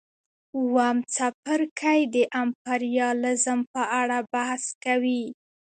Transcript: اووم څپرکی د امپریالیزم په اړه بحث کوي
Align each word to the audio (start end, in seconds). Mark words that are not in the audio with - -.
اووم 0.57 0.97
څپرکی 1.13 1.99
د 2.15 2.17
امپریالیزم 2.41 3.59
په 3.73 3.81
اړه 4.01 4.17
بحث 4.33 4.63
کوي 4.83 5.23